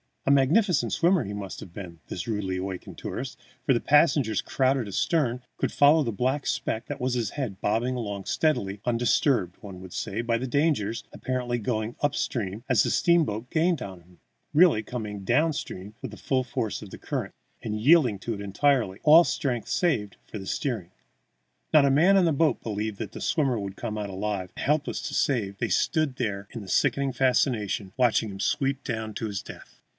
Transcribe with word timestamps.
A 0.25 0.31
magnificent 0.31 0.93
swimmer 0.93 1.23
he 1.25 1.33
must 1.33 1.59
have 1.59 1.73
been, 1.73 1.99
this 2.07 2.27
rudely 2.27 2.57
awakened 2.57 2.97
tourist, 2.97 3.39
for 3.65 3.73
the 3.73 3.79
passengers, 3.79 4.41
crowded 4.41 4.87
astern, 4.87 5.41
could 5.57 5.71
follow 5.71 6.03
the 6.03 6.11
black 6.11 6.45
speck 6.47 6.85
that 6.87 7.01
was 7.01 7.15
his 7.15 7.31
head 7.31 7.59
bobbing 7.59 7.95
along 7.95 8.25
steadily, 8.25 8.81
undisturbed, 8.85 9.57
one 9.61 9.79
would 9.81 9.93
say, 9.93 10.21
by 10.21 10.37
dangers, 10.37 11.03
apparently 11.11 11.57
going 11.57 11.95
up 12.01 12.15
stream 12.15 12.63
as 12.69 12.81
the 12.83 12.91
steamboat 12.91 13.49
gained 13.49 13.81
on 13.81 13.99
him 14.01 14.19
really 14.53 14.81
coming 14.83 15.23
down 15.23 15.53
stream 15.53 15.93
with 16.01 16.11
the 16.11 16.17
full 16.17 16.43
force 16.43 16.81
of 16.81 16.91
the 16.91 16.97
current, 16.99 17.33
and 17.61 17.79
yielding 17.81 18.17
to 18.19 18.33
it 18.33 18.41
entirely, 18.41 18.99
all 19.03 19.23
strength 19.23 19.67
saved 19.67 20.17
for 20.25 20.43
steering. 20.45 20.91
Not 21.73 21.85
a 21.85 21.91
man 21.91 22.15
on 22.15 22.25
the 22.25 22.31
boat 22.33 22.61
believed 22.63 22.97
that 22.99 23.11
the 23.11 23.21
swimmer 23.21 23.59
would 23.59 23.75
come 23.75 23.97
out 23.99 24.09
alive, 24.09 24.51
and, 24.55 24.65
helpless 24.65 25.01
to 25.03 25.13
save, 25.13 25.57
they 25.57 25.69
stood 25.69 26.15
there 26.15 26.47
in 26.51 26.67
sickening 26.67 27.11
fascination, 27.13 27.93
watching 27.97 28.29
him 28.29 28.39
sweep 28.39 28.83
down 28.83 29.13
to 29.15 29.25
his 29.27 29.41
death. 29.41 29.79